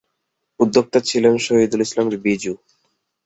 [0.59, 2.53] উদ্যোক্তা ছিলেন শহিদুল ইসলাম বিজু।